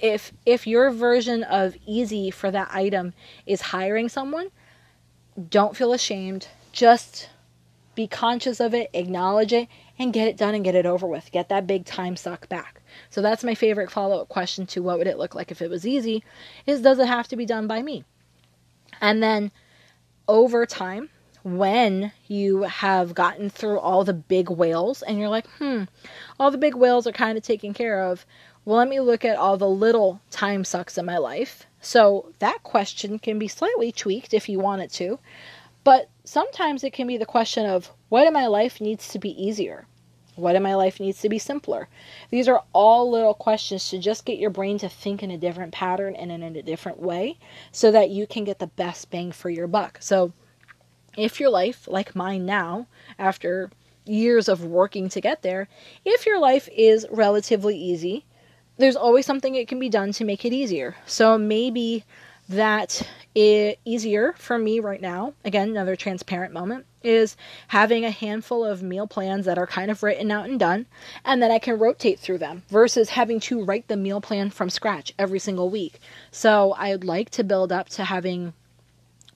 [0.00, 3.14] if if your version of easy for that item
[3.46, 4.50] is hiring someone,
[5.48, 6.48] don't feel ashamed.
[6.72, 7.30] Just
[7.94, 9.68] be conscious of it, acknowledge it,
[9.98, 11.30] and get it done and get it over with.
[11.30, 12.82] Get that big time suck back.
[13.10, 15.70] So that's my favorite follow up question to what would it look like if it
[15.70, 16.24] was easy
[16.66, 18.04] is does it have to be done by me?
[19.00, 19.50] And then
[20.28, 21.10] over time,
[21.44, 25.84] when you have gotten through all the big whales and you're like, hmm,
[26.40, 28.24] all the big whales are kind of taken care of.
[28.64, 31.66] Well, let me look at all the little time sucks in my life.
[31.82, 35.18] So that question can be slightly tweaked if you want it to.
[35.84, 39.30] But sometimes it can be the question of what in my life needs to be
[39.30, 39.86] easier?
[40.36, 41.88] What in my life needs to be simpler?
[42.30, 45.72] These are all little questions to just get your brain to think in a different
[45.72, 47.38] pattern and in a different way
[47.70, 49.98] so that you can get the best bang for your buck.
[50.00, 50.32] So,
[51.16, 53.70] if your life, like mine now, after
[54.04, 55.68] years of working to get there,
[56.04, 58.24] if your life is relatively easy,
[58.76, 60.96] there's always something that can be done to make it easier.
[61.06, 62.04] So maybe
[62.48, 67.36] that it easier for me right now, again, another transparent moment, is
[67.68, 70.86] having a handful of meal plans that are kind of written out and done,
[71.24, 74.70] and that I can rotate through them versus having to write the meal plan from
[74.70, 75.98] scratch every single week.
[76.30, 78.52] So I'd like to build up to having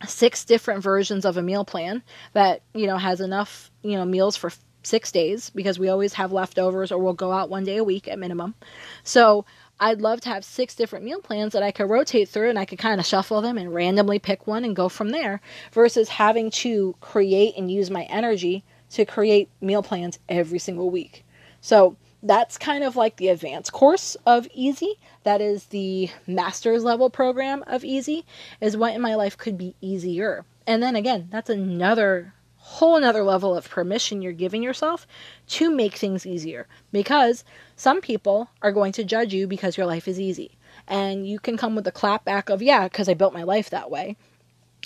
[0.06, 4.36] six different versions of a meal plan that, you know, has enough, you know, meals
[4.36, 4.52] for
[4.84, 8.08] six days because we always have leftovers or we'll go out one day a week
[8.08, 8.54] at minimum.
[9.02, 9.44] So
[9.80, 12.64] I'd love to have six different meal plans that I could rotate through and I
[12.64, 15.40] could kind of shuffle them and randomly pick one and go from there
[15.72, 21.24] versus having to create and use my energy to create meal plans every single week.
[21.60, 24.94] So that's kind of like the advanced course of easy.
[25.22, 28.24] That is the master's level program of easy,
[28.60, 30.44] is what in my life could be easier.
[30.66, 32.34] And then again, that's another
[32.68, 35.06] whole another level of permission you're giving yourself
[35.46, 36.66] to make things easier.
[36.92, 37.42] Because
[37.76, 40.50] some people are going to judge you because your life is easy.
[40.86, 43.70] And you can come with a clap back of yeah because i built my life
[43.70, 44.16] that way.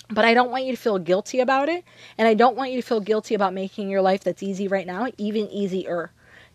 [0.09, 1.83] But i don't want you to feel guilty about it.
[2.17, 4.87] And i don't want you to feel guilty about making your life that's easy right
[4.87, 6.11] now even easier.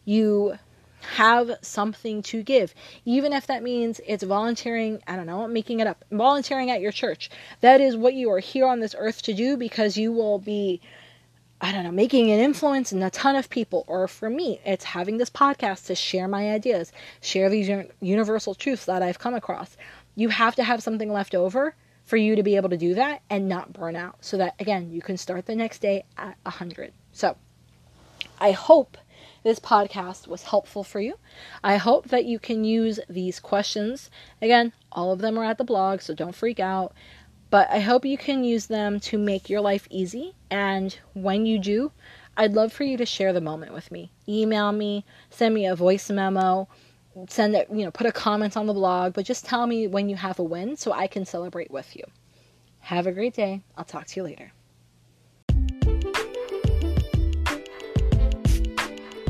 [0.06, 0.58] You
[1.16, 2.74] have something to give.
[3.04, 6.92] Even if that means it's volunteering i don't know making it up volunteering at your
[6.92, 7.28] church.
[7.60, 10.80] That is what you are here on this earth to do because you will be
[11.60, 13.84] I don't know, making an influence in a ton of people.
[13.88, 17.68] Or for me, it's having this podcast to share my ideas, share these
[18.00, 19.76] universal truths that I've come across.
[20.14, 23.22] You have to have something left over for you to be able to do that
[23.28, 24.16] and not burn out.
[24.20, 26.92] So that, again, you can start the next day at 100.
[27.12, 27.36] So
[28.40, 28.96] I hope
[29.42, 31.18] this podcast was helpful for you.
[31.62, 34.10] I hope that you can use these questions.
[34.40, 36.94] Again, all of them are at the blog, so don't freak out.
[37.50, 40.34] But I hope you can use them to make your life easy.
[40.50, 41.92] And when you do,
[42.36, 44.12] I'd love for you to share the moment with me.
[44.28, 46.68] Email me, send me a voice memo,
[47.28, 50.08] send it, you know, put a comment on the blog, but just tell me when
[50.08, 52.04] you have a win so I can celebrate with you.
[52.80, 53.62] Have a great day.
[53.76, 54.52] I'll talk to you later.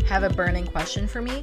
[0.06, 1.42] Have a burning question for me?